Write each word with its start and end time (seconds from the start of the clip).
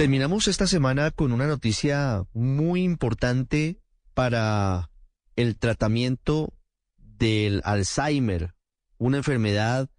Terminamos 0.00 0.48
esta 0.48 0.66
semana 0.66 1.10
con 1.10 1.30
una 1.30 1.46
noticia 1.46 2.24
muy 2.32 2.84
importante 2.84 3.82
para 4.14 4.88
el 5.36 5.58
tratamiento 5.58 6.54
del 6.96 7.60
Alzheimer, 7.66 8.54
una 8.96 9.18
enfermedad 9.18 9.90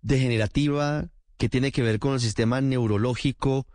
degenerativa 0.00 1.10
que 1.38 1.48
tiene 1.48 1.72
que 1.72 1.82
ver 1.82 1.98
con 1.98 2.12
el 2.12 2.20
sistema 2.20 2.60
neurológico 2.60 3.66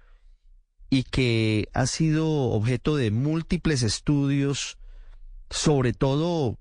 y 0.90 1.04
que 1.04 1.68
ha 1.74 1.86
sido 1.86 2.30
objeto 2.52 2.96
de 2.96 3.12
múltiples 3.12 3.84
estudios, 3.84 4.78
sobre 5.50 5.92
todo 5.92 6.58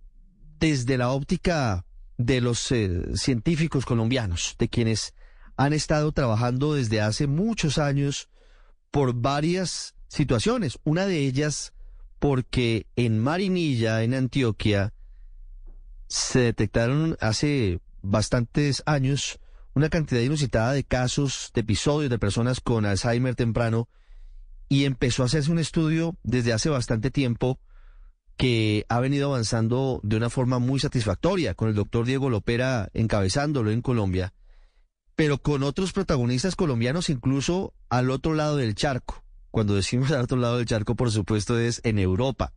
desde 0.58 0.98
la 0.98 1.10
óptica 1.10 1.86
de 2.18 2.40
los 2.40 2.72
eh, 2.72 3.04
científicos 3.14 3.84
colombianos, 3.84 4.56
de 4.58 4.68
quienes 4.68 5.14
han 5.56 5.72
estado 5.72 6.12
trabajando 6.12 6.74
desde 6.74 7.00
hace 7.00 7.26
muchos 7.26 7.78
años 7.78 8.28
por 8.90 9.14
varias 9.14 9.94
situaciones. 10.08 10.78
Una 10.84 11.06
de 11.06 11.18
ellas 11.18 11.72
porque 12.18 12.86
en 12.96 13.18
Marinilla, 13.18 14.02
en 14.02 14.14
Antioquia, 14.14 14.92
se 16.08 16.40
detectaron 16.40 17.16
hace 17.20 17.80
bastantes 18.02 18.82
años 18.86 19.38
una 19.74 19.88
cantidad 19.88 20.20
inusitada 20.20 20.72
de 20.72 20.84
casos, 20.84 21.50
de 21.54 21.62
episodios 21.62 22.10
de 22.10 22.18
personas 22.18 22.60
con 22.60 22.84
Alzheimer 22.84 23.34
temprano 23.34 23.88
y 24.68 24.84
empezó 24.84 25.22
a 25.22 25.26
hacerse 25.26 25.50
un 25.50 25.58
estudio 25.58 26.16
desde 26.22 26.52
hace 26.52 26.68
bastante 26.68 27.10
tiempo 27.10 27.58
que 28.36 28.84
ha 28.88 29.00
venido 29.00 29.28
avanzando 29.28 30.00
de 30.02 30.16
una 30.16 30.30
forma 30.30 30.58
muy 30.58 30.80
satisfactoria, 30.80 31.54
con 31.54 31.68
el 31.68 31.74
doctor 31.74 32.06
Diego 32.06 32.30
Lopera 32.30 32.90
encabezándolo 32.92 33.70
en 33.70 33.82
Colombia 33.82 34.32
pero 35.16 35.38
con 35.38 35.62
otros 35.62 35.92
protagonistas 35.92 36.56
colombianos 36.56 37.10
incluso 37.10 37.74
al 37.88 38.10
otro 38.10 38.34
lado 38.34 38.56
del 38.56 38.74
charco. 38.74 39.22
Cuando 39.50 39.74
decimos 39.74 40.10
al 40.12 40.22
otro 40.22 40.38
lado 40.38 40.56
del 40.56 40.66
charco, 40.66 40.94
por 40.94 41.10
supuesto, 41.10 41.58
es 41.58 41.80
en 41.84 41.98
Europa. 41.98 42.54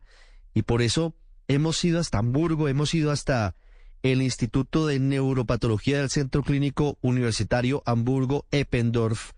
Y 0.53 0.61
por 0.61 0.81
eso 0.81 1.13
hemos 1.47 1.83
ido 1.83 1.99
hasta 1.99 2.19
Hamburgo, 2.19 2.69
hemos 2.69 2.93
ido 2.93 3.11
hasta 3.11 3.55
el 4.03 4.21
Instituto 4.21 4.87
de 4.87 4.99
Neuropatología 4.99 5.99
del 5.99 6.09
Centro 6.09 6.43
Clínico 6.43 6.97
Universitario 7.01 7.83
Hamburgo-Eppendorf 7.85 9.31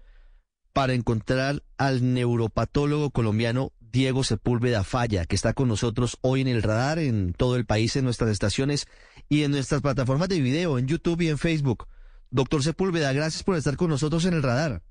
para 0.73 0.93
encontrar 0.93 1.63
al 1.77 2.13
neuropatólogo 2.13 3.09
colombiano 3.09 3.71
Diego 3.79 4.23
Sepúlveda 4.23 4.83
Falla, 4.83 5.25
que 5.25 5.35
está 5.35 5.53
con 5.53 5.67
nosotros 5.69 6.17
hoy 6.21 6.41
en 6.41 6.47
el 6.47 6.61
radar 6.61 6.99
en 6.99 7.33
todo 7.33 7.55
el 7.55 7.65
país, 7.65 7.95
en 7.95 8.03
nuestras 8.03 8.29
estaciones 8.29 8.87
y 9.29 9.43
en 9.43 9.51
nuestras 9.51 9.81
plataformas 9.81 10.29
de 10.29 10.41
video, 10.41 10.77
en 10.77 10.87
YouTube 10.87 11.21
y 11.21 11.29
en 11.29 11.37
Facebook. 11.37 11.87
Doctor 12.29 12.63
Sepúlveda, 12.63 13.13
gracias 13.13 13.43
por 13.43 13.55
estar 13.55 13.77
con 13.77 13.89
nosotros 13.89 14.25
en 14.25 14.33
el 14.33 14.43
radar. 14.43 14.81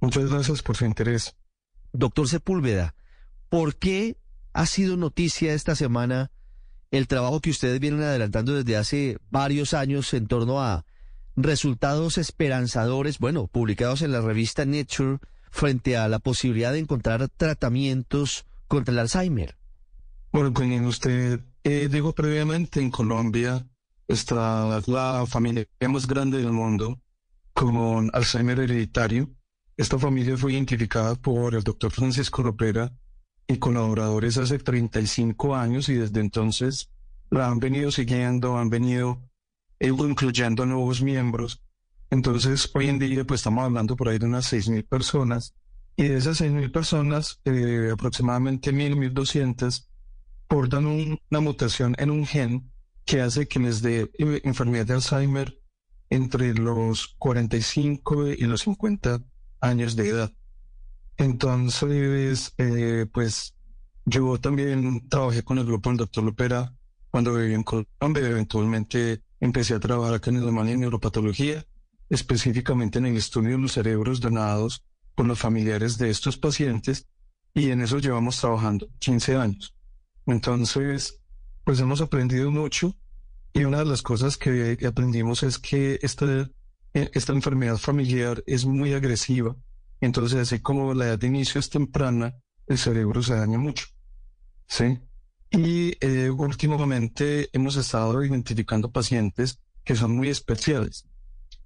Muchas 0.00 0.30
gracias 0.30 0.62
por 0.62 0.76
su 0.76 0.84
interés. 0.84 1.34
Doctor 1.92 2.28
Sepúlveda, 2.28 2.94
¿por 3.48 3.76
qué 3.76 4.16
ha 4.52 4.66
sido 4.66 4.96
noticia 4.96 5.54
esta 5.54 5.74
semana 5.74 6.30
el 6.90 7.06
trabajo 7.06 7.40
que 7.40 7.50
ustedes 7.50 7.80
vienen 7.80 8.02
adelantando 8.02 8.54
desde 8.54 8.76
hace 8.76 9.18
varios 9.30 9.74
años 9.74 10.12
en 10.14 10.26
torno 10.26 10.62
a 10.62 10.84
resultados 11.36 12.18
esperanzadores, 12.18 13.18
bueno, 13.18 13.46
publicados 13.46 14.02
en 14.02 14.12
la 14.12 14.20
revista 14.20 14.64
Nature, 14.64 15.18
frente 15.50 15.96
a 15.96 16.08
la 16.08 16.18
posibilidad 16.18 16.72
de 16.72 16.80
encontrar 16.80 17.28
tratamientos 17.28 18.46
contra 18.66 18.92
el 18.92 18.98
Alzheimer? 19.00 19.56
Bueno, 20.32 20.52
como 20.52 20.88
usted 20.88 21.40
eh, 21.64 21.88
dijo 21.90 22.14
previamente, 22.14 22.80
en 22.80 22.90
Colombia 22.90 23.66
está 24.08 24.80
la 24.86 25.26
familia 25.26 25.66
más 25.88 26.06
grande 26.06 26.38
del 26.38 26.52
mundo 26.52 26.98
con 27.52 28.10
Alzheimer 28.12 28.58
hereditario. 28.58 29.30
Esta 29.76 29.98
familia 29.98 30.36
fue 30.36 30.54
identificada 30.54 31.14
por 31.14 31.54
el 31.54 31.62
doctor 31.62 31.92
Francisco 31.92 32.42
Ropera 32.42 32.90
y 33.46 33.58
colaboradores 33.58 34.38
hace 34.38 34.58
35 34.58 35.54
años 35.54 35.88
y 35.88 35.94
desde 35.94 36.20
entonces 36.20 36.90
la 37.30 37.48
han 37.48 37.60
venido 37.60 37.90
siguiendo, 37.90 38.58
han 38.58 38.70
venido 38.70 39.22
incluyendo 39.78 40.66
nuevos 40.66 41.02
miembros. 41.02 41.62
Entonces, 42.10 42.70
hoy 42.74 42.88
en 42.88 42.98
día, 42.98 43.24
pues 43.24 43.40
estamos 43.40 43.64
hablando 43.64 43.94
por 43.94 44.08
ahí 44.08 44.18
de 44.18 44.26
unas 44.26 44.50
6.000 44.50 44.88
personas 44.88 45.54
y 45.96 46.04
de 46.04 46.16
esas 46.16 46.40
6.000 46.40 46.72
personas, 46.72 47.40
eh, 47.44 47.90
aproximadamente 47.92 48.72
1.000, 48.72 49.12
1.200 49.12 49.86
portan 50.48 50.86
una 50.86 51.40
mutación 51.40 51.94
en 51.98 52.10
un 52.10 52.24
gen 52.24 52.70
que 53.08 53.22
hace 53.22 53.48
que 53.48 53.58
les 53.58 53.80
dé 53.80 54.10
enfermedad 54.44 54.84
de 54.84 54.92
Alzheimer 54.92 55.58
entre 56.10 56.52
los 56.52 57.16
45 57.18 58.26
y 58.26 58.42
los 58.42 58.60
50 58.60 59.22
años 59.62 59.96
de 59.96 60.08
edad. 60.10 60.32
Entonces, 61.16 62.52
eh, 62.58 63.06
pues 63.10 63.54
yo 64.04 64.38
también 64.38 65.08
trabajé 65.08 65.42
con 65.42 65.56
el 65.56 65.64
grupo 65.64 65.88
del 65.88 65.96
doctor 65.96 66.22
Lopera 66.22 66.74
cuando 67.10 67.34
viví 67.34 67.54
en 67.54 67.62
Colombia. 67.62 68.28
Eventualmente 68.28 69.22
empecé 69.40 69.72
a 69.72 69.80
trabajar 69.80 70.12
acá 70.12 70.28
en 70.28 70.36
Alemania 70.36 70.74
en 70.74 70.80
neuropatología, 70.80 71.64
específicamente 72.10 72.98
en 72.98 73.06
el 73.06 73.16
estudio 73.16 73.52
de 73.52 73.58
los 73.58 73.72
cerebros 73.72 74.20
donados 74.20 74.84
con 75.14 75.28
los 75.28 75.38
familiares 75.38 75.96
de 75.96 76.10
estos 76.10 76.36
pacientes 76.36 77.06
y 77.54 77.70
en 77.70 77.80
eso 77.80 78.00
llevamos 78.00 78.38
trabajando 78.38 78.86
15 78.98 79.36
años. 79.36 79.74
Entonces, 80.26 81.17
pues 81.68 81.80
hemos 81.80 82.00
aprendido 82.00 82.50
mucho 82.50 82.96
y 83.52 83.64
una 83.64 83.80
de 83.80 83.84
las 83.84 84.00
cosas 84.00 84.38
que 84.38 84.78
aprendimos 84.86 85.42
es 85.42 85.58
que 85.58 85.98
esta, 86.00 86.50
eh, 86.94 87.10
esta 87.12 87.34
enfermedad 87.34 87.76
familiar 87.76 88.42
es 88.46 88.64
muy 88.64 88.94
agresiva. 88.94 89.54
Entonces, 90.00 90.38
así 90.38 90.60
como 90.60 90.94
la 90.94 91.08
edad 91.08 91.18
de 91.18 91.26
inicio 91.26 91.58
es 91.58 91.68
temprana, 91.68 92.34
el 92.68 92.78
cerebro 92.78 93.22
se 93.22 93.34
daña 93.34 93.58
mucho. 93.58 93.84
¿Sí? 94.66 94.98
Y 95.50 95.92
eh, 96.00 96.30
últimamente 96.30 97.50
hemos 97.52 97.76
estado 97.76 98.24
identificando 98.24 98.90
pacientes 98.90 99.60
que 99.84 99.94
son 99.94 100.16
muy 100.16 100.30
especiales. 100.30 101.06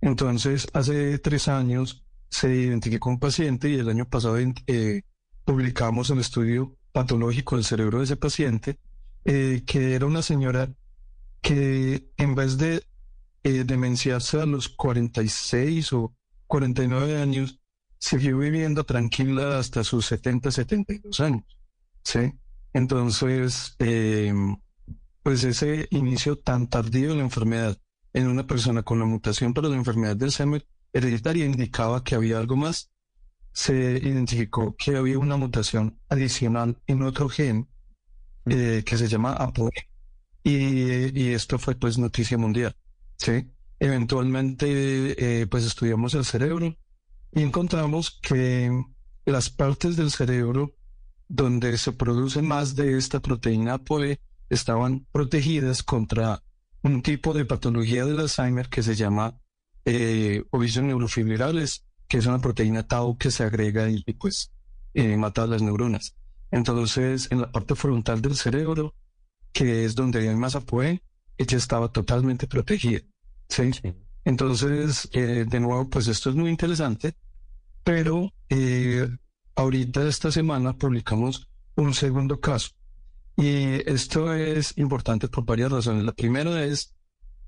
Entonces, 0.01 0.67
hace 0.73 1.21
tres 1.21 1.47
años 1.47 2.05
se 2.29 2.53
identificó 2.53 3.09
un 3.09 3.21
paciente 3.21 3.71
y 3.71 3.79
el 3.79 3.89
año 3.89 4.09
pasado 4.09 4.37
eh, 4.37 5.03
publicamos 5.45 6.11
el 6.11 6.19
estudio 6.19 6.77
patológico 6.91 7.55
del 7.55 7.65
cerebro 7.65 7.99
de 7.99 8.05
ese 8.07 8.17
paciente 8.17 8.81
eh, 9.25 9.63
que 9.67 9.95
era 9.95 10.07
una 10.07 10.23
señora 10.23 10.73
que 11.41 12.11
en 12.17 12.35
vez 12.35 12.59
de 12.59 12.85
eh, 13.45 13.65
demenciarse 13.65 14.41
a 14.41 14.47
los 14.47 14.69
46 14.69 15.93
o 15.95 16.15
49 16.47 17.21
años, 17.21 17.61
siguió 17.99 18.39
viviendo 18.39 18.85
tranquila 18.85 19.59
hasta 19.59 19.85
sus 19.85 20.07
70, 20.07 20.51
72 20.51 21.21
años. 21.21 21.45
¿sí? 22.05 22.33
Entonces, 22.73 23.75
em, 23.79 24.57
pues 25.23 25.45
ese 25.45 25.89
inicio 25.91 26.39
tan 26.39 26.69
tardío 26.69 27.11
de 27.11 27.17
la 27.17 27.23
enfermedad 27.23 27.79
en 28.13 28.29
una 28.29 28.47
persona 28.47 28.83
con 28.83 28.99
la 28.99 29.05
mutación 29.05 29.55
para 29.55 29.69
la 29.69 29.77
enfermedad 29.77 30.17
del 30.17 30.29
Alzheimer 30.29 30.67
hereditaria 30.93 31.45
indicaba 31.45 32.05
que 32.05 32.15
había 32.15 32.39
algo 32.39 32.57
más. 32.57 32.91
Se 33.53 33.99
identificó 34.03 34.75
que 34.77 34.97
había 34.97 35.19
una 35.19 35.37
mutación 35.37 35.99
adicional 36.09 36.81
en 36.87 37.03
otro 37.03 37.29
gen 37.29 37.69
eh, 38.47 38.83
que 38.85 38.97
se 38.97 39.09
llama 39.09 39.33
APOE. 39.33 39.71
Y, 40.45 41.33
esto 41.33 41.59
fue 41.59 41.75
pues 41.75 41.99
noticia 41.99 42.37
mundial. 42.37 42.75
¿sí? 43.17 43.49
Eventualmente 43.79 45.41
eh, 45.43 45.47
pues 45.47 45.65
estudiamos 45.65 46.15
el 46.15 46.25
cerebro 46.25 46.77
y 47.33 47.43
encontramos 47.43 48.19
que 48.23 48.71
las 49.25 49.51
partes 49.51 49.97
del 49.97 50.11
cerebro 50.11 50.75
donde 51.29 51.79
se 51.79 51.93
produce 51.93 52.43
más 52.43 52.77
de 52.77 52.99
esta 52.99 53.21
proteína 53.21 53.75
APOE 53.75 54.21
estaban 54.51 55.07
protegidas 55.13 55.83
contra 55.83 56.43
un 56.83 57.03
tipo 57.03 57.33
de 57.33 57.45
patología 57.45 58.05
del 58.05 58.21
Alzheimer 58.21 58.69
que 58.69 58.83
se 58.83 58.95
llama 58.95 59.39
eh, 59.85 60.45
neurofibrils, 60.53 61.85
que 62.09 62.19
es 62.19 62.27
una 62.27 62.41
proteína 62.41 62.87
tau 62.87 63.17
que 63.17 63.31
se 63.31 63.45
agrega 63.45 63.89
y, 63.89 64.03
pues 64.15 64.53
eh, 64.95 65.17
mata 65.17 65.47
las 65.47 65.63
neuronas. 65.63 66.15
Entonces, 66.53 67.29
en 67.31 67.41
la 67.41 67.51
parte 67.51 67.75
frontal 67.75 68.21
del 68.21 68.37
cerebro, 68.37 68.95
que 69.53 69.85
es 69.85 69.95
donde 69.95 70.29
hay 70.29 70.37
más 70.37 70.55
apoyo, 70.55 70.99
ella 71.39 71.57
estaba 71.57 71.91
totalmente 71.91 72.47
protegida. 72.47 73.01
¿sí? 73.49 73.71
Entonces, 74.25 75.09
eh, 75.13 75.47
de 75.49 75.61
nuevo, 75.61 75.89
pues 75.89 76.09
esto 76.09 76.29
es 76.29 76.37
muy 76.37 76.51
interesante, 76.51 77.15
pero 77.83 78.33
eh, 78.51 79.09
ahorita 79.57 80.07
esta 80.07 80.31
semana 80.31 80.77
publicamos 80.77 81.49
un 81.75 81.95
segundo 81.95 82.39
caso. 82.39 82.69
Y 83.35 83.89
esto 83.91 84.35
es 84.35 84.77
importante 84.77 85.29
por 85.29 85.47
varias 85.47 85.73
razones. 85.73 86.05
La 86.05 86.13
primera 86.13 86.63
es 86.65 86.95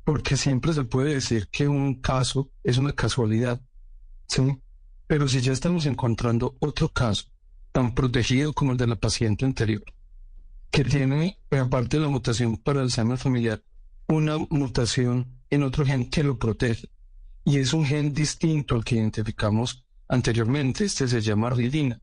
porque 0.02 0.38
siempre 0.38 0.72
se 0.72 0.84
puede 0.84 1.14
decir 1.14 1.48
que 1.48 1.68
un 1.68 2.00
caso 2.00 2.50
es 2.62 2.78
una 2.78 2.94
casualidad, 2.94 3.60
¿sí? 4.26 4.42
Pero 5.06 5.28
si 5.28 5.42
ya 5.42 5.52
estamos 5.52 5.84
encontrando 5.84 6.56
otro 6.60 6.88
caso 6.88 7.33
tan 7.75 7.93
protegido 7.93 8.53
como 8.53 8.71
el 8.71 8.79
de 8.79 8.87
la 8.87 8.94
paciente 8.94 9.44
anterior, 9.44 9.82
que 10.71 10.85
tiene, 10.85 11.41
aparte 11.50 11.97
de 11.97 12.05
la 12.05 12.09
mutación 12.09 12.56
para 12.56 12.79
el 12.79 12.85
Alzheimer 12.85 13.19
familiar, 13.19 13.65
una 14.06 14.38
mutación 14.49 15.41
en 15.50 15.65
otro 15.65 15.85
gen 15.85 16.09
que 16.09 16.23
lo 16.23 16.38
protege. 16.38 16.88
Y 17.44 17.59
es 17.59 17.73
un 17.73 17.85
gen 17.85 18.15
distinto 18.15 18.76
al 18.76 18.85
que 18.85 18.94
identificamos 18.94 19.85
anteriormente. 20.06 20.85
Este 20.85 21.09
se 21.09 21.21
llama 21.21 21.50
ridina. 21.50 22.00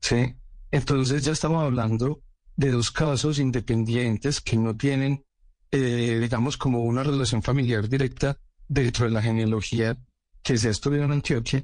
¿sí? 0.00 0.34
Entonces 0.72 1.24
ya 1.24 1.30
estamos 1.30 1.62
hablando 1.62 2.20
de 2.56 2.72
dos 2.72 2.90
casos 2.90 3.38
independientes 3.38 4.40
que 4.40 4.56
no 4.56 4.76
tienen, 4.76 5.24
eh, 5.70 6.18
digamos, 6.20 6.56
como 6.56 6.82
una 6.82 7.04
relación 7.04 7.44
familiar 7.44 7.88
directa 7.88 8.40
dentro 8.66 9.04
de 9.04 9.12
la 9.12 9.22
genealogía 9.22 9.96
que 10.42 10.58
se 10.58 10.66
ha 10.66 10.72
estudiado 10.72 11.04
en 11.04 11.12
Antioquia, 11.12 11.62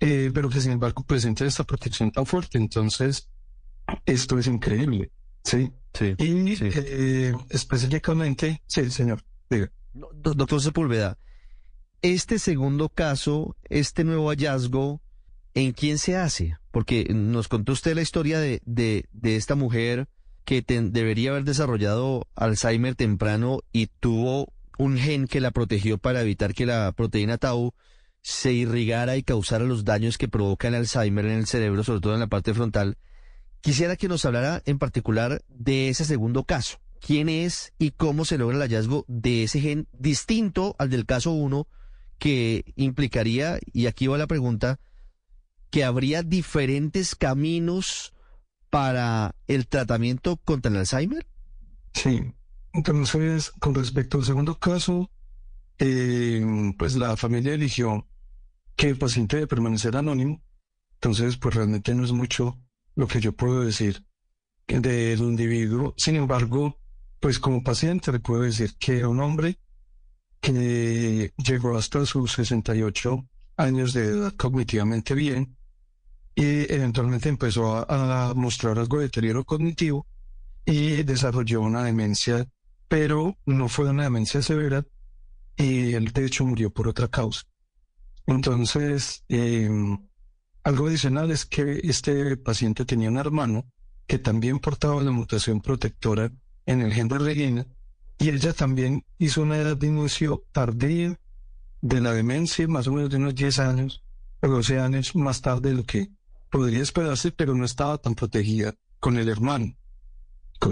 eh, 0.00 0.30
pero 0.32 0.48
que 0.48 0.60
sin 0.60 0.72
embargo 0.72 1.04
presentan 1.04 1.46
esta 1.46 1.64
protección 1.64 2.10
tan 2.10 2.26
fuerte. 2.26 2.58
Entonces, 2.58 3.28
esto 4.06 4.38
es 4.38 4.46
increíble. 4.46 5.10
Sí. 5.44 5.72
Sí. 5.94 6.14
Y 6.18 6.56
eh, 6.60 7.34
específicamente, 7.50 8.62
sí, 8.66 8.90
señor. 8.90 9.24
Diga. 9.50 9.72
Doctor 9.94 10.60
Sepúlveda, 10.60 11.18
este 12.02 12.38
segundo 12.38 12.88
caso, 12.88 13.56
este 13.64 14.04
nuevo 14.04 14.28
hallazgo, 14.28 15.00
¿en 15.54 15.72
quién 15.72 15.98
se 15.98 16.16
hace? 16.16 16.56
Porque 16.70 17.06
nos 17.12 17.48
contó 17.48 17.72
usted 17.72 17.96
la 17.96 18.02
historia 18.02 18.38
de, 18.38 18.60
de, 18.64 19.06
de 19.10 19.36
esta 19.36 19.56
mujer 19.56 20.08
que 20.44 20.62
debería 20.62 21.30
haber 21.30 21.44
desarrollado 21.44 22.28
Alzheimer 22.36 22.94
temprano 22.94 23.60
y 23.72 23.88
tuvo 24.00 24.52
un 24.78 24.96
gen 24.96 25.26
que 25.26 25.40
la 25.40 25.50
protegió 25.50 25.98
para 25.98 26.22
evitar 26.22 26.54
que 26.54 26.66
la 26.66 26.92
proteína 26.92 27.36
tau 27.36 27.74
se 28.28 28.52
irrigara 28.52 29.16
y 29.16 29.22
causara 29.22 29.64
los 29.64 29.86
daños 29.86 30.18
que 30.18 30.28
provoca 30.28 30.68
el 30.68 30.74
Alzheimer 30.74 31.24
en 31.24 31.38
el 31.38 31.46
cerebro, 31.46 31.82
sobre 31.82 32.02
todo 32.02 32.12
en 32.12 32.20
la 32.20 32.26
parte 32.26 32.52
frontal. 32.52 32.98
Quisiera 33.62 33.96
que 33.96 34.06
nos 34.06 34.26
hablara 34.26 34.62
en 34.66 34.78
particular 34.78 35.42
de 35.48 35.88
ese 35.88 36.04
segundo 36.04 36.44
caso 36.44 36.78
quién 37.00 37.30
es 37.30 37.72
y 37.78 37.92
cómo 37.92 38.26
se 38.26 38.36
logra 38.36 38.56
el 38.56 38.62
hallazgo 38.62 39.06
de 39.08 39.44
ese 39.44 39.62
gen 39.62 39.88
distinto 39.98 40.76
al 40.78 40.90
del 40.90 41.06
caso 41.06 41.30
1 41.30 41.66
que 42.18 42.70
implicaría, 42.76 43.60
y 43.72 43.86
aquí 43.86 44.08
va 44.08 44.18
la 44.18 44.26
pregunta, 44.26 44.78
que 45.70 45.84
habría 45.84 46.22
diferentes 46.22 47.14
caminos 47.14 48.12
para 48.68 49.36
el 49.46 49.68
tratamiento 49.68 50.36
contra 50.36 50.70
el 50.70 50.76
Alzheimer? 50.76 51.26
Sí, 51.94 52.34
entonces 52.74 53.52
con 53.58 53.74
respecto 53.74 54.18
al 54.18 54.24
segundo 54.24 54.58
caso, 54.58 55.10
eh, 55.78 56.44
pues 56.76 56.94
la 56.94 57.16
familia 57.16 57.54
eligió 57.54 58.06
que 58.78 58.88
el 58.88 58.96
paciente 58.96 59.36
debe 59.36 59.48
permanecer 59.48 59.96
anónimo, 59.96 60.40
entonces 60.94 61.36
pues 61.36 61.56
realmente 61.56 61.96
no 61.96 62.04
es 62.04 62.12
mucho 62.12 62.60
lo 62.94 63.08
que 63.08 63.20
yo 63.20 63.32
puedo 63.32 63.62
decir 63.62 64.04
del 64.68 65.18
individuo, 65.18 65.94
sin 65.96 66.14
embargo, 66.14 66.78
pues 67.18 67.40
como 67.40 67.64
paciente 67.64 68.12
le 68.12 68.20
puedo 68.20 68.42
decir 68.42 68.76
que 68.78 68.98
era 68.98 69.08
un 69.08 69.18
hombre 69.18 69.58
que 70.40 71.32
llegó 71.36 71.76
hasta 71.76 72.06
sus 72.06 72.34
68 72.34 73.26
años 73.56 73.94
de 73.94 74.04
edad 74.04 74.32
cognitivamente 74.34 75.14
bien 75.14 75.56
y 76.36 76.72
eventualmente 76.72 77.28
empezó 77.28 77.84
a, 77.90 78.32
mostrar 78.34 78.78
algo 78.78 78.98
de 78.98 79.06
deterioro 79.06 79.44
cognitivo 79.44 80.06
y 80.64 81.02
desarrolló 81.02 81.62
una 81.62 81.82
demencia, 81.82 82.46
pero 82.86 83.36
no 83.44 83.68
fue 83.68 83.90
una 83.90 84.04
demencia 84.04 84.40
severa 84.40 84.86
y 85.56 85.94
él 85.94 86.12
de 86.12 86.26
hecho 86.26 86.44
murió 86.44 86.70
por 86.70 86.86
otra 86.86 87.08
causa. 87.08 87.42
Entonces, 88.28 89.24
em, 89.30 89.98
algo 90.62 90.88
adicional 90.88 91.30
es 91.30 91.46
que 91.46 91.80
este 91.82 92.36
paciente 92.36 92.84
tenía 92.84 93.08
un 93.08 93.16
hermano 93.16 93.64
que 94.06 94.18
también 94.18 94.58
portaba 94.58 95.02
la 95.02 95.10
mutación 95.10 95.62
protectora 95.62 96.30
en 96.66 96.82
el 96.82 96.92
gen 96.92 97.08
de 97.08 97.18
Regina, 97.18 97.66
y 98.18 98.28
ella 98.28 98.52
también 98.52 99.02
hizo 99.18 99.40
una 99.40 99.56
edad 99.56 99.78
de 99.78 99.86
inicio 99.86 100.44
tardía 100.52 101.18
de 101.80 102.00
la 102.02 102.12
demencia, 102.12 102.68
más 102.68 102.86
o 102.86 102.92
menos 102.92 103.08
de 103.08 103.16
unos 103.16 103.34
10 103.34 103.60
años, 103.60 104.04
o 104.42 104.48
12 104.48 104.78
años 104.78 105.16
más 105.16 105.40
tarde 105.40 105.70
de 105.70 105.76
lo 105.76 105.84
que 105.84 106.10
podría 106.50 106.82
esperarse, 106.82 107.32
pero 107.32 107.54
no 107.54 107.64
estaba 107.64 107.96
tan 107.96 108.14
protegida 108.14 108.74
con 109.00 109.16
el 109.16 109.30
hermano. 109.30 109.74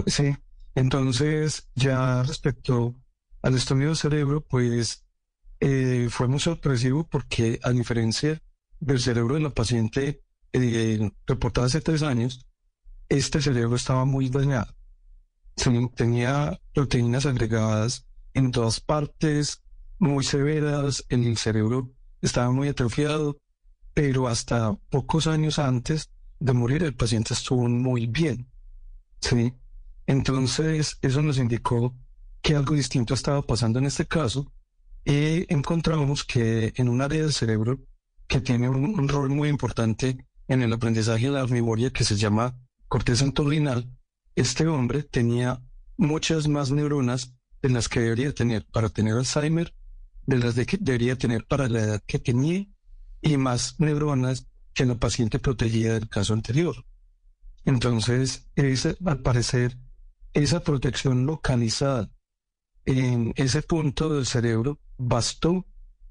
Sí. 0.05 0.35
Entonces, 0.75 1.67
ya 1.73 2.21
respecto 2.21 2.93
al 3.41 3.55
estudio 3.55 3.87
del 3.87 3.97
cerebro, 3.97 4.41
pues 4.41 5.06
eh, 5.59 6.07
fue 6.09 6.27
muy 6.27 6.39
sorpresivo 6.39 7.07
porque 7.07 7.59
a 7.63 7.71
diferencia 7.71 8.41
del 8.79 8.99
cerebro 8.99 9.35
de 9.35 9.41
la 9.41 9.49
paciente 9.49 10.21
eh, 10.53 11.11
reportada 11.25 11.67
hace 11.67 11.81
tres 11.81 12.03
años, 12.03 12.45
este 13.09 13.41
cerebro 13.41 13.75
estaba 13.75 14.05
muy 14.05 14.29
dañado 14.29 14.77
tenía 15.95 16.59
proteínas 16.73 17.25
agregadas 17.25 18.05
en 18.33 18.51
todas 18.51 18.79
partes, 18.79 19.63
muy 19.99 20.23
severas, 20.23 21.03
en 21.09 21.23
el 21.23 21.37
cerebro 21.37 21.91
estaba 22.21 22.51
muy 22.51 22.67
atrofiado, 22.67 23.37
pero 23.93 24.27
hasta 24.27 24.73
pocos 24.89 25.27
años 25.27 25.59
antes 25.59 26.11
de 26.39 26.53
morir 26.53 26.83
el 26.83 26.95
paciente 26.95 27.33
estuvo 27.33 27.67
muy 27.67 28.05
bien. 28.05 28.47
¿sí? 29.19 29.53
Entonces, 30.05 30.97
eso 31.01 31.21
nos 31.21 31.39
indicó 31.39 31.95
que 32.41 32.55
algo 32.55 32.75
distinto 32.75 33.13
estaba 33.13 33.41
pasando 33.41 33.79
en 33.79 33.85
este 33.85 34.05
caso 34.05 34.51
y 35.07 35.45
encontramos 35.47 36.25
que 36.25 36.73
en 36.75 36.89
un 36.89 37.01
área 37.01 37.21
del 37.21 37.31
cerebro 37.31 37.79
que 38.27 38.41
tiene 38.41 38.67
un, 38.67 39.07
rol 39.07 39.29
muy 39.29 39.47
importante 39.47 40.25
en 40.49 40.61
el 40.61 40.73
aprendizaje 40.73 41.27
de 41.27 41.31
la 41.31 41.47
memoria 41.47 41.91
que 41.91 42.03
se 42.03 42.17
llama 42.17 42.59
corteza 42.89 43.23
entorrinal, 43.23 43.89
este 44.35 44.67
hombre 44.67 45.03
tenía 45.03 45.61
muchas 45.95 46.49
más 46.49 46.71
neuronas 46.71 47.33
de 47.61 47.69
las 47.69 47.87
que 47.87 48.01
debería 48.01 48.33
tener 48.33 48.65
para 48.65 48.89
tener 48.89 49.13
Alzheimer, 49.13 49.73
de 50.25 50.39
las 50.39 50.55
que 50.55 50.77
debería 50.77 51.17
tener 51.17 51.45
para 51.45 51.69
la 51.69 51.79
edad 51.79 52.03
que 52.05 52.19
tenía, 52.19 52.67
y 53.21 53.37
más 53.37 53.79
neuronas 53.79 54.47
que 54.73 54.85
la 54.85 54.95
paciente 54.95 55.39
protegida 55.39 55.93
del 55.93 56.09
caso 56.09 56.33
anterior. 56.33 56.83
Entonces, 57.63 58.49
al 59.05 59.21
parecer, 59.21 59.77
esa 60.33 60.59
protección 60.59 61.25
localizada 61.25 62.11
en 62.87 63.33
ese 63.35 63.61
punto 63.61 64.07
del 64.09 64.25
cerebro 64.25 64.79
bastó 64.97 65.65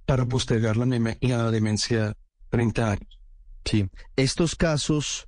para 0.05 0.27
postergar 0.27 0.77
la, 0.77 1.51
demencia 1.51 2.17
30 2.51 2.91
años. 2.91 3.21
Sí, 3.65 3.89
estos 4.15 4.55
casos 4.55 5.27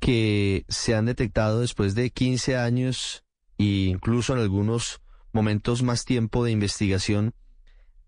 que 0.00 0.64
se 0.68 0.94
han 0.94 1.04
detectado 1.04 1.60
después 1.60 1.94
de 1.94 2.10
15 2.10 2.56
años 2.56 3.24
e 3.58 3.90
incluso 3.90 4.32
en 4.32 4.40
algunos 4.40 5.02
momentos 5.32 5.82
más 5.82 6.06
tiempo 6.06 6.44
de 6.44 6.52
investigación, 6.52 7.34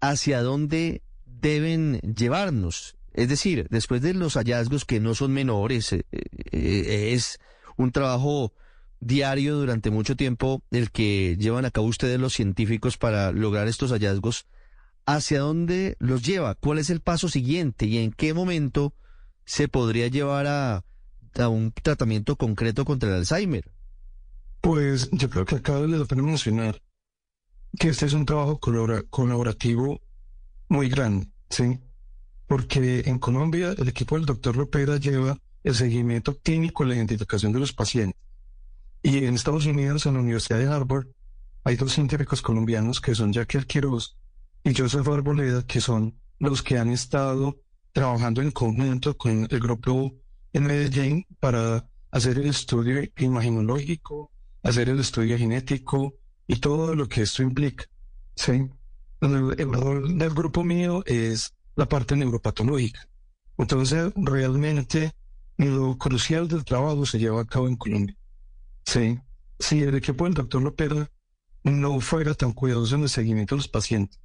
¿hacia 0.01 0.41
dónde 0.43 1.03
deben 1.27 2.01
llevarnos? 2.01 2.97
Es 3.13 3.29
decir, 3.29 3.67
después 3.71 4.01
de 4.01 4.15
los 4.15 4.35
hallazgos 4.35 4.87
que 4.87 4.99
no 4.99 5.15
son 5.15 5.33
menores, 5.33 5.93
eh, 5.93 6.05
eh, 6.11 7.13
es 7.13 7.39
un 7.77 7.93
trabajo 7.93 8.55
diario 9.01 9.57
durante 9.57 9.91
mucho 9.91 10.17
tiempo 10.17 10.63
el 10.71 10.91
que 10.91 11.37
llevan 11.39 11.65
a 11.65 11.71
cabo 11.71 11.87
ustedes 11.87 12.19
los 12.19 12.33
científicos 12.35 12.97
para 12.97 13.33
lograr 13.33 13.69
estos 13.69 13.93
hallazgos. 13.93 14.47
¿Hacia 15.07 15.41
dónde 15.41 15.97
los 16.01 16.25
lleva? 16.25 16.55
¿Cuál 16.57 16.79
es 16.79 16.91
el 16.91 17.01
paso 17.01 17.29
siguiente? 17.29 17.87
¿Y 17.87 17.99
en 17.99 18.13
qué 18.13 18.35
momento 18.35 18.93
se 19.45 19.69
podría 19.69 20.09
llevar 20.09 20.47
a 20.49 20.85
a 21.41 21.49
un 21.49 21.73
tratamiento 21.73 22.37
concreto 22.37 22.85
contra 22.85 23.11
el 23.11 23.17
Alzheimer? 23.17 23.71
Pues 24.61 25.09
yo 25.13 25.31
creo 25.31 25.45
que 25.45 25.57
acá 25.57 25.81
de 25.81 25.89
la 25.89 26.05
pena 26.05 26.23
mencionar 26.23 26.83
que 27.79 27.89
este 27.89 28.07
es 28.07 28.13
un 28.13 28.27
trabajo 28.27 28.59
colaborativo 28.59 30.01
muy 30.69 30.89
grande, 30.89 31.29
¿sí? 31.51 31.81
Porque 32.47 33.03
en 33.07 33.19
Colombia 33.19 33.75
el 33.77 33.89
equipo 33.89 34.17
del 34.17 34.27
doctor 34.27 34.57
Lopera 34.57 34.97
lleva 34.97 35.39
el 35.63 35.75
seguimiento 35.75 36.39
clínico 36.39 36.85
la 36.85 36.95
identificación 36.95 37.53
de 37.53 37.61
los 37.61 37.73
pacientes. 37.73 38.21
Y 39.03 39.25
en 39.25 39.35
Estados 39.35 39.67
Unidos, 39.67 40.07
en 40.07 40.15
la 40.15 40.21
Universidad 40.21 40.59
de 40.59 40.67
Harvard, 40.67 41.07
hay 41.65 41.77
dos 41.77 41.93
científicos 41.93 42.43
colombianos 42.43 43.01
que 43.01 43.15
son 43.15 43.33
Jackie 43.33 43.65
Quiroz 43.65 44.17
y 44.65 44.75
Joseph 44.75 45.09
Arboleda, 45.09 45.65
que 45.67 45.81
son 45.81 46.15
los 46.39 46.63
que 46.63 46.79
han 46.79 46.91
estado 46.91 47.61
trabajando 47.93 48.43
en 48.43 48.51
conjunto 48.51 49.17
con 49.17 49.47
el 49.51 49.61
grupo 49.61 50.13
en 50.53 50.65
Medellín 50.65 51.27
para 51.41 51.89
hacer 52.11 52.39
el 52.39 52.47
estudio 52.47 53.03
imaginológico, 53.17 54.31
hacer 54.63 54.89
el 54.89 55.01
estudio 55.01 55.39
genético 55.39 56.15
y 56.47 56.57
todo 56.57 56.95
lo 56.95 57.09
que 57.09 57.23
esto 57.23 57.43
implica. 57.43 57.85
¿sí? 58.35 58.69
el, 59.21 59.55
el 59.59 60.19
del 60.19 60.31
grupo 60.35 60.63
mío 60.65 61.03
es 61.07 61.55
la 61.75 61.89
parte 61.89 62.17
neuropatológica. 62.17 63.07
Entonces, 63.59 64.13
realmente 64.17 65.13
lo 65.57 65.97
crucial 65.97 66.49
del 66.49 66.65
trabajo 66.65 67.07
se 67.07 67.19
lleva 67.19 67.41
a 67.41 67.47
cabo 67.47 67.69
en 67.69 67.77
Colombia. 67.77 68.17
Sí, 68.87 69.19
si 69.59 69.83
el 69.83 69.97
equipo 69.97 70.25
del 70.25 70.35
doctor 70.35 70.63
Lopera 70.63 71.11
no 71.65 72.01
fuera 72.01 72.35
tan 72.35 72.53
cuidadoso 72.53 72.95
en 72.95 73.03
el 73.03 73.09
seguimiento 73.09 73.55
de 73.55 73.59
los 73.59 73.69
pacientes. 73.69 74.21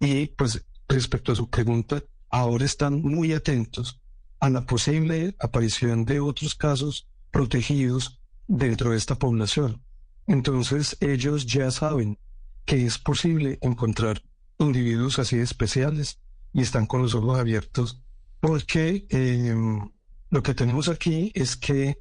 Y 0.00 0.26
pues 0.26 0.64
respecto 0.88 1.32
a 1.32 1.36
su 1.36 1.48
pregunta, 1.48 2.02
ahora 2.28 2.64
están 2.64 3.00
muy 3.00 3.32
atentos 3.32 4.00
a 4.40 4.50
la 4.50 4.66
posible 4.66 5.36
aparición 5.38 6.04
de 6.04 6.20
otros 6.20 6.54
casos 6.54 7.08
protegidos 7.30 8.20
dentro 8.48 8.90
de 8.90 8.96
esta 8.96 9.14
población. 9.14 9.82
Entonces 10.26 10.96
ellos 11.00 11.46
ya 11.46 11.70
saben 11.70 12.18
que 12.64 12.84
es 12.84 12.98
posible 12.98 13.58
encontrar 13.62 14.22
individuos 14.58 15.18
así 15.18 15.36
especiales 15.38 16.18
y 16.52 16.62
están 16.62 16.86
con 16.86 17.02
los 17.02 17.14
ojos 17.14 17.38
abiertos 17.38 18.02
porque 18.40 19.06
em, 19.10 19.90
lo 20.30 20.42
que 20.42 20.54
tenemos 20.54 20.88
aquí 20.88 21.30
es 21.34 21.56
que 21.56 21.98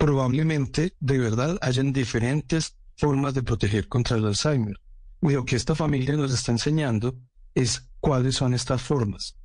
probablemente 0.00 0.96
de 0.98 1.18
verdad 1.18 1.58
hayan 1.60 1.92
diferentes 1.92 2.74
formas 2.96 3.34
de 3.34 3.42
proteger 3.42 3.86
contra 3.86 4.16
el 4.16 4.24
Alzheimer. 4.24 4.80
lo 5.20 5.44
que 5.44 5.56
esta 5.56 5.74
familia 5.74 6.16
nos 6.16 6.32
está 6.32 6.52
enseñando 6.52 7.18
es 7.54 7.86
cuáles 8.00 8.36
son 8.36 8.54
estas 8.54 8.80
formas. 8.80 9.36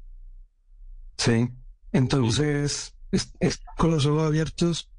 ¿Sí? 1.18 1.50
Entonces, 1.92 2.96
con 3.78 3.92
los 3.92 4.06
ojos 4.06 4.24
abiertos 4.24 4.90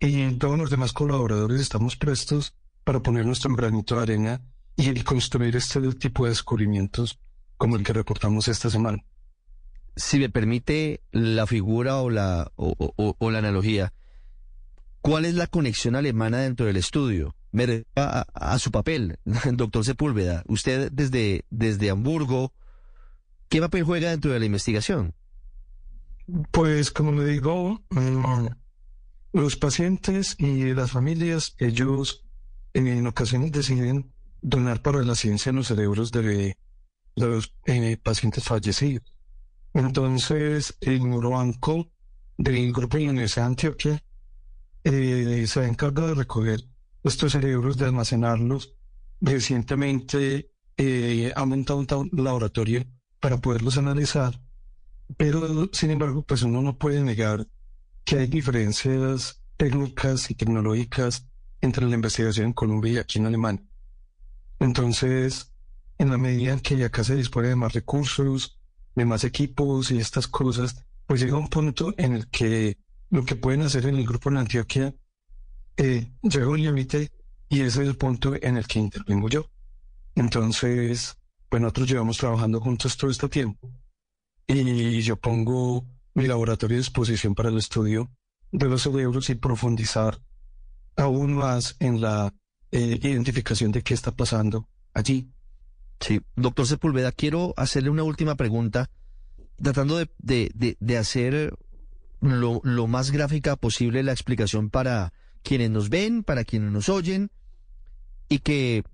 y 0.00 0.30
todos 0.36 0.58
los 0.58 0.70
demás 0.70 0.94
colaboradores 0.94 1.60
estamos 1.60 1.96
prestos 1.96 2.54
para 2.82 3.00
poner 3.00 3.26
nuestro 3.26 3.54
granito 3.54 3.96
de 3.96 4.02
arena 4.02 4.40
y 4.76 4.98
construir 5.02 5.54
este 5.56 5.80
tipo 5.92 6.24
de 6.24 6.30
descubrimientos 6.30 7.20
como 7.58 7.76
el 7.76 7.84
que 7.84 7.92
reportamos 7.92 8.48
esta 8.48 8.70
semana. 8.70 9.04
Si 9.94 10.18
me 10.18 10.30
permite 10.30 11.02
la 11.10 11.46
figura 11.46 11.98
o 11.98 12.08
la, 12.08 12.50
o, 12.56 13.30
la 13.30 13.38
analogía, 13.38 13.92
¿cuál 15.02 15.24
es 15.24 15.34
la 15.34 15.46
conexión 15.46 15.96
alemana 15.96 16.38
dentro 16.38 16.66
del 16.66 16.76
estudio? 16.76 17.34
Me 17.50 17.84
a, 17.96 18.58
su 18.58 18.70
papel, 18.70 19.18
doctor 19.52 19.84
Sepúlveda. 19.84 20.42
Usted 20.46 20.90
desde, 20.90 21.44
desde 21.50 21.90
Hamburgo, 21.90 22.54
¿qué 23.50 23.60
papel 23.60 23.82
juega 23.82 24.10
dentro 24.10 24.32
de 24.32 24.38
la 24.38 24.46
investigación? 24.46 25.14
Pues 26.50 26.90
como 26.90 27.12
le 27.12 27.26
digo, 27.26 27.82
mm, 27.90 28.46
los 29.32 29.56
pacientes 29.56 30.36
y 30.38 30.72
las 30.72 30.92
familias, 30.92 31.54
ellos 31.58 32.24
en 32.72 33.06
ocasiones 33.06 33.52
deciden 33.52 34.12
donar 34.40 34.80
para 34.80 35.02
la 35.02 35.14
ciencia 35.14 35.50
en 35.50 35.56
los 35.56 35.66
cerebros 35.66 36.10
de 36.10 36.56
los 37.16 37.54
eh, 37.66 37.98
pacientes 38.02 38.44
fallecidos. 38.44 39.04
Entonces, 39.74 40.76
el 40.80 41.08
neurobanco 41.08 41.90
del 42.38 42.72
grupo 42.72 42.96
de 42.98 43.30
Antioquia 43.36 44.02
eh, 44.84 45.44
se 45.46 45.66
encarga 45.66 46.06
de 46.06 46.14
recoger 46.14 46.64
estos 47.04 47.32
cerebros, 47.32 47.76
de 47.76 47.86
almacenarlos. 47.86 48.74
Recientemente 49.20 50.50
eh, 50.76 51.32
ha 51.34 51.44
montado 51.44 52.00
un 52.00 52.10
laboratorio 52.12 52.84
para 53.20 53.38
poderlos 53.40 53.78
analizar, 53.78 54.40
pero 55.16 55.68
sin 55.72 55.90
embargo, 55.90 56.22
pues 56.22 56.42
uno 56.42 56.60
no 56.60 56.76
puede 56.76 57.02
negar 57.02 57.46
que 58.04 58.18
hay 58.18 58.26
diferencias 58.26 59.42
técnicas 59.56 60.30
y 60.30 60.34
tecnológicas 60.34 61.28
entre 61.60 61.86
la 61.86 61.94
investigación 61.94 62.46
en 62.46 62.52
Colombia 62.52 62.92
y 62.92 62.96
aquí 62.98 63.18
en 63.18 63.26
Alemania. 63.26 63.64
Entonces, 64.58 65.52
en 65.98 66.10
la 66.10 66.18
medida 66.18 66.52
en 66.52 66.60
que 66.60 66.84
acá 66.84 67.04
se 67.04 67.14
dispone 67.14 67.48
de 67.48 67.56
más 67.56 67.72
recursos, 67.72 68.58
de 68.96 69.04
más 69.04 69.24
equipos 69.24 69.90
y 69.90 69.98
estas 69.98 70.26
cosas, 70.26 70.84
pues 71.06 71.20
llega 71.20 71.36
un 71.36 71.48
punto 71.48 71.94
en 71.96 72.14
el 72.14 72.28
que 72.28 72.78
lo 73.12 73.24
que 73.26 73.36
pueden 73.36 73.60
hacer 73.60 73.86
en 73.86 73.96
el 73.96 74.06
grupo 74.06 74.30
en 74.30 74.38
Antioquia 74.38 74.94
eh, 75.76 76.10
llega 76.22 76.48
un 76.48 76.62
límite 76.62 77.10
y 77.50 77.60
ese 77.60 77.82
es 77.82 77.88
el 77.88 77.96
punto 77.96 78.34
en 78.34 78.56
el 78.56 78.66
que 78.66 78.78
intervengo 78.78 79.28
yo. 79.28 79.50
Entonces, 80.14 81.18
pues 81.50 81.60
nosotros 81.60 81.88
llevamos 81.88 82.16
trabajando 82.16 82.58
juntos 82.58 82.96
todo 82.96 83.10
este 83.10 83.28
tiempo 83.28 83.70
y 84.46 85.02
yo 85.02 85.16
pongo 85.16 85.84
mi 86.14 86.26
laboratorio 86.26 86.76
a 86.76 86.78
disposición 86.78 87.34
para 87.34 87.50
el 87.50 87.58
estudio 87.58 88.10
de 88.50 88.68
los 88.68 88.82
cerebros 88.82 89.28
y 89.28 89.34
profundizar 89.34 90.18
aún 90.96 91.34
más 91.34 91.76
en 91.80 92.00
la 92.00 92.34
eh, 92.70 92.98
identificación 93.02 93.72
de 93.72 93.82
qué 93.82 93.92
está 93.92 94.12
pasando 94.12 94.70
allí. 94.94 95.30
Sí, 96.00 96.22
doctor 96.34 96.66
Sepúlveda, 96.66 97.12
quiero 97.12 97.52
hacerle 97.58 97.90
una 97.90 98.04
última 98.04 98.36
pregunta, 98.36 98.88
tratando 99.62 99.98
de, 99.98 100.50
de, 100.80 100.96
hacer 100.96 101.54
lo, 102.22 102.60
lo, 102.62 102.86
más 102.86 103.10
gráfica 103.10 103.56
posible 103.56 104.02
la 104.02 104.12
explicación 104.12 104.70
para 104.70 105.12
quienes 105.42 105.70
nos 105.70 105.90
ven, 105.90 106.22
para 106.22 106.44
quienes 106.44 106.70
nos 106.70 106.88
oyen, 106.88 107.30
y 108.28 108.38
que 108.38 108.84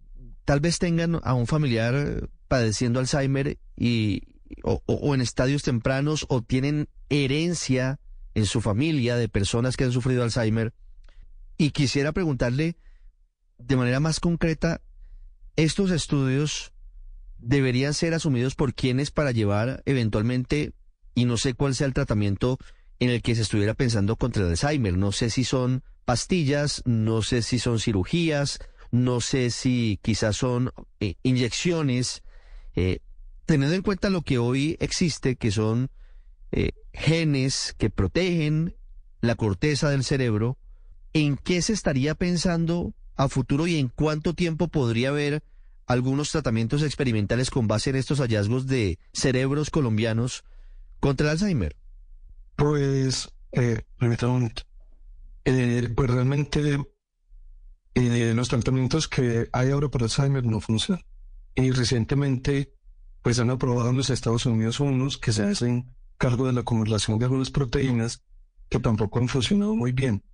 tal 0.44 0.60
vez 0.60 0.78
tengan 0.78 1.20
a 1.22 1.34
un 1.34 1.46
familiar 1.46 2.28
padeciendo 2.48 2.98
Alzheimer 2.98 3.58
y, 3.76 4.22
o, 4.64 4.82
o 4.86 5.14
en 5.14 5.20
estadios 5.20 5.62
tempranos 5.62 6.24
o 6.28 6.42
tienen 6.42 6.88
herencia 7.10 8.00
en 8.34 8.46
su 8.46 8.62
familia 8.62 9.16
de 9.16 9.28
personas 9.28 9.76
que 9.76 9.84
han 9.84 9.92
sufrido 9.92 10.22
Alzheimer. 10.22 10.72
Y 11.58 11.70
quisiera 11.70 12.12
preguntarle 12.12 12.76
de 13.58 13.76
manera 13.76 14.00
más 14.00 14.20
concreta, 14.20 14.80
estos 15.56 15.90
estudios 15.90 16.72
deberían 17.38 17.92
ser 17.92 18.14
asumidos 18.14 18.54
por 18.54 18.74
quienes 18.74 19.10
para 19.10 19.32
llevar 19.32 19.82
eventualmente, 19.84 20.72
y 21.14 21.26
no 21.26 21.36
sé 21.36 21.54
cuál 21.54 21.74
sea 21.74 21.86
el 21.86 21.94
tratamiento 21.94 22.58
en 23.00 23.10
el 23.10 23.22
que 23.22 23.34
se 23.34 23.42
estuviera 23.42 23.74
pensando 23.74 24.16
contra 24.16 24.42
el 24.42 24.50
Alzheimer. 24.50 24.96
No 24.96 25.12
sé 25.12 25.30
si 25.30 25.44
son 25.44 25.82
pastillas, 26.04 26.82
no 26.84 27.22
sé 27.22 27.42
si 27.42 27.58
son 27.58 27.78
cirugías, 27.78 28.58
no 28.90 29.20
sé 29.20 29.50
si 29.50 29.98
quizás 30.02 30.36
son 30.36 30.72
eh, 31.00 31.14
inyecciones. 31.22 32.22
Eh, 32.74 33.00
teniendo 33.46 33.74
en 33.74 33.82
cuenta 33.82 34.10
lo 34.10 34.22
que 34.22 34.38
hoy 34.38 34.76
existe, 34.80 35.36
que 35.36 35.50
son 35.50 35.90
eh, 36.52 36.72
genes 36.92 37.74
que 37.78 37.90
protegen 37.90 38.74
la 39.20 39.34
corteza 39.34 39.90
del 39.90 40.04
cerebro, 40.04 40.58
¿en 41.12 41.36
qué 41.36 41.62
se 41.62 41.72
estaría 41.72 42.14
pensando 42.14 42.94
a 43.16 43.28
futuro 43.28 43.66
y 43.66 43.76
en 43.76 43.88
cuánto 43.88 44.34
tiempo 44.34 44.68
podría 44.68 45.08
haber 45.08 45.42
algunos 45.86 46.30
tratamientos 46.30 46.82
experimentales 46.82 47.50
con 47.50 47.66
base 47.66 47.90
en 47.90 47.96
estos 47.96 48.20
hallazgos 48.20 48.66
de 48.66 48.98
cerebros 49.12 49.70
colombianos 49.70 50.44
contra 51.00 51.26
el 51.26 51.32
Alzheimer? 51.32 51.76
Pues, 52.58 53.32
eh, 53.52 53.82
eh 55.44 55.88
pues 55.94 56.10
realmente 56.10 56.76
eh, 57.94 58.32
los 58.34 58.48
tratamientos 58.48 59.06
que 59.06 59.48
hay 59.52 59.70
ahora 59.70 59.88
para 59.88 60.06
Alzheimer 60.06 60.44
no 60.44 60.60
funcionan. 60.60 61.04
Y 61.54 61.70
recientemente, 61.70 62.74
pues 63.22 63.38
han 63.38 63.50
aprobado 63.50 63.90
en 63.90 63.96
los 63.96 64.10
Estados 64.10 64.44
Unidos 64.44 64.80
unos 64.80 65.18
que 65.18 65.30
se 65.30 65.44
hacen 65.44 65.94
cargo 66.16 66.48
de 66.48 66.52
la 66.52 66.62
acumulación 66.62 67.20
de 67.20 67.26
algunas 67.26 67.50
proteínas 67.52 68.24
que 68.68 68.80
tampoco 68.80 69.20
han 69.20 69.28
funcionado 69.28 69.76
muy 69.76 69.92
bien. 69.92 70.24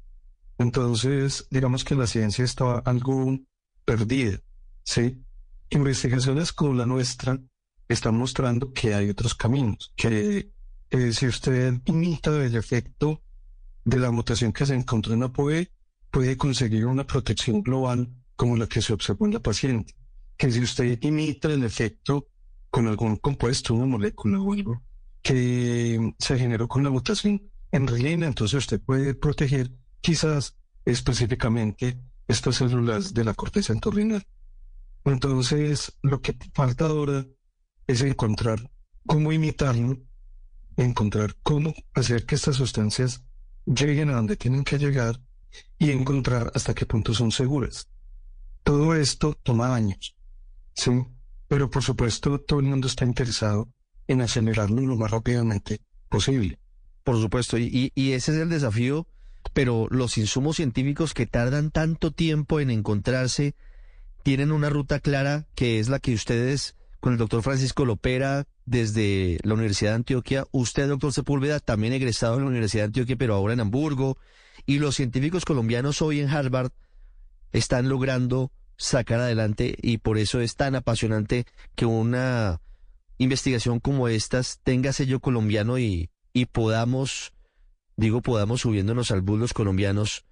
Entonces, 0.57 1.47
digamos 1.50 1.85
que 1.85 1.95
la 1.95 2.07
ciencia 2.07 2.43
está 2.43 2.78
algo 2.78 3.38
perdida, 3.85 4.40
¿sí? 4.83 5.23
Investigaciones 5.69 6.54
como 6.54 6.73
la 6.73 6.87
nuestra 6.87 7.38
están 7.87 8.16
mostrando 8.16 8.73
que 8.73 8.95
hay 8.95 9.11
otros 9.11 9.35
caminos, 9.35 9.93
que 9.95 10.53
eh, 10.91 11.12
si 11.12 11.26
usted 11.26 11.81
imita 11.87 12.31
el 12.45 12.55
efecto 12.57 13.23
de 13.85 13.99
la 13.99 14.11
mutación 14.11 14.53
que 14.53 14.67
se 14.67 14.75
encontró 14.75 15.14
en 15.14 15.21
la 15.21 15.33
POE, 15.33 15.71
puede 16.11 16.37
conseguir 16.37 16.87
una 16.87 17.07
protección 17.07 17.62
global 17.62 18.09
como 18.37 18.57
la 18.57 18.67
que 18.67 18.83
se 18.83 18.93
observó 18.93 19.26
en 19.26 19.35
la 19.35 19.41
paciente. 19.41 19.95
Que 20.37 20.50
si 20.50 20.61
usted 20.61 20.99
imita 21.03 21.49
el 21.49 21.64
efecto 21.64 22.29
con 22.71 22.88
algún 22.88 23.17
compuesto, 23.17 23.75
una 23.75 23.87
molécula 23.87 24.41
o 24.41 24.53
algo 24.53 24.83
que 25.23 26.12
se 26.19 26.38
generó 26.38 26.69
con 26.69 26.85
la 26.85 26.91
mutación 26.91 27.43
en 27.73 27.87
relina, 27.87 28.26
entonces 28.26 28.59
usted 28.59 28.81
puede 28.81 29.14
proteger 29.14 29.73
quizás 30.00 30.57
específicamente 30.85 31.99
estas 32.29 32.57
células 32.57 33.14
de 33.14 33.25
la 33.25 33.35
corteza 33.35 33.73
entorrinal. 33.73 34.26
Entonces, 35.05 35.97
lo 36.03 36.21
que 36.21 36.37
falta 36.53 36.87
ahora 36.87 37.26
es 37.87 38.03
encontrar 38.03 38.71
cómo 39.07 39.33
imitarlo, 39.33 39.99
encontrar 40.76 41.37
cómo 41.43 41.75
hacer 41.95 42.26
que 42.26 42.35
estas 42.35 42.57
sustancias 42.57 43.23
lleguen 43.66 44.11
a 44.11 44.16
donde 44.16 44.37
tienen 44.37 44.64
que 44.64 44.78
llegar 44.78 45.21
y 45.78 45.90
encontrar 45.90 46.50
hasta 46.54 46.75
qué 46.75 46.87
punto 46.87 47.14
son 47.14 47.31
seguras. 47.31 47.88
Todo 48.62 48.95
esto 48.95 49.38
toma 49.43 49.75
años, 49.75 50.16
¿sí? 50.75 50.90
Pero 51.49 51.71
por 51.71 51.83
supuesto 51.83 52.40
todo 52.40 52.61
el 52.61 52.66
mundo 52.66 52.87
está 52.88 53.04
interesado 53.04 53.69
en 54.09 54.23
acelerarlo 54.23 54.81
lo 54.83 54.97
más 54.97 55.11
rápidamente 55.11 55.81
posible. 56.09 56.59
Por 57.04 57.21
supuesto, 57.21 57.59
y, 57.59 57.93
y 57.95 58.12
ese 58.12 58.33
es 58.33 58.38
el 58.38 58.49
desafío 58.49 59.07
pero 59.52 59.87
los 59.90 60.16
insumos 60.19 60.57
científicos 60.57 61.14
que 61.14 61.26
tardan 61.26 61.71
tanto 61.71 62.11
tiempo 62.11 62.61
en 62.61 62.71
encontrarse 62.71 63.54
tienen 64.23 64.52
una 64.52 64.71
ruta 64.71 65.00
clara 65.00 65.47
que 65.54 65.78
es 65.78 65.88
la 65.88 65.99
que 65.99 66.14
ustedes 66.14 66.75
con 67.04 67.12
el 67.12 67.18
doctor 67.18 67.42
Francisco 67.42 67.84
Lopera 67.84 68.46
desde 68.64 69.38
la 69.42 69.52
Universidad 69.52 69.90
de 69.90 69.96
Antioquia. 69.96 70.46
Usted, 70.52 70.88
doctor 70.88 71.12
Sepúlveda, 71.12 71.61
también 71.61 71.92
egresado 71.92 72.37
de 72.37 72.40
la 72.40 72.46
Universidad 72.46 72.84
de 72.84 72.87
Antioquia, 72.87 73.16
pero 73.16 73.34
ahora 73.34 73.52
en 73.52 73.61
Hamburgo. 73.61 74.16
Y 74.64 74.78
los 74.78 74.94
científicos 74.94 75.44
colombianos 75.44 76.00
hoy 76.00 76.20
en 76.20 76.30
Harvard 76.30 76.73
están 77.52 77.90
logrando 77.90 78.52
sacar 78.78 79.20
adelante 79.20 79.76
y 79.82 79.99
por 79.99 80.16
eso 80.16 80.40
es 80.40 80.56
tan 80.56 80.76
apasionante 80.76 81.44
que 81.75 81.84
una 81.84 82.62
investigación 83.18 83.80
como 83.80 84.08
estas 84.08 84.61
tenga 84.64 84.94
sello 84.94 85.20
colombiano 85.20 85.78
y, 85.78 86.08
y 86.32 86.46
podamos, 86.46 87.34
digo, 87.96 88.23
podamos 88.23 88.62
subiéndonos 88.62 89.11
al 89.11 89.20
bus 89.20 89.38
los 89.38 89.52
colombianos, 89.52 90.25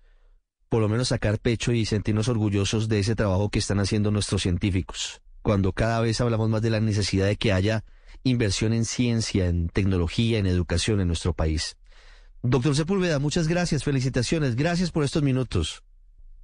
por 0.70 0.80
lo 0.80 0.88
menos 0.88 1.08
sacar 1.08 1.38
pecho 1.38 1.72
y 1.72 1.84
sentirnos 1.84 2.28
orgullosos 2.28 2.88
de 2.88 3.00
ese 3.00 3.14
trabajo 3.14 3.50
que 3.50 3.58
están 3.58 3.78
haciendo 3.78 4.10
nuestros 4.10 4.40
científicos. 4.40 5.20
Cuando 5.42 5.72
cada 5.72 6.00
vez 6.00 6.20
hablamos 6.20 6.48
más 6.48 6.62
de 6.62 6.70
la 6.70 6.80
necesidad 6.80 7.26
de 7.26 7.36
que 7.36 7.52
haya 7.52 7.84
inversión 8.22 8.72
en 8.72 8.84
ciencia, 8.84 9.46
en 9.46 9.68
tecnología, 9.68 10.38
en 10.38 10.46
educación 10.46 11.00
en 11.00 11.08
nuestro 11.08 11.34
país. 11.34 11.76
Doctor 12.42 12.74
Sepúlveda, 12.74 13.18
muchas 13.18 13.48
gracias, 13.48 13.84
felicitaciones, 13.84 14.56
gracias 14.56 14.90
por 14.90 15.04
estos 15.04 15.22
minutos. 15.22 15.82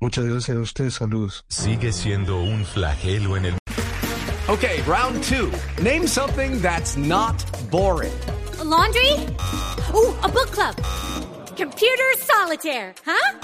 Muchas 0.00 0.24
gracias 0.24 0.56
a 0.56 0.60
ustedes, 0.60 0.94
saludos. 0.94 1.44
Sigue 1.48 1.92
siendo 1.92 2.40
un 2.40 2.64
flagelo 2.64 3.36
en 3.36 3.46
el... 3.46 3.58
Okay, 4.48 4.80
round 4.82 5.22
two. 5.24 5.52
Name 5.82 6.06
something 6.06 6.60
that's 6.62 6.96
not 6.96 7.36
boring. 7.70 8.12
A 8.60 8.64
laundry? 8.64 9.12
Ooh, 9.92 10.14
a 10.22 10.28
book 10.28 10.50
club. 10.50 10.74
Computer 11.56 12.14
solitaire, 12.16 12.94
huh? 13.04 13.38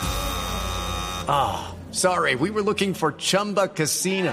Ah, 1.28 1.74
oh, 1.74 1.92
sorry, 1.92 2.36
we 2.36 2.50
were 2.50 2.62
looking 2.62 2.94
for 2.94 3.12
Chumba 3.12 3.68
Casino. 3.68 4.32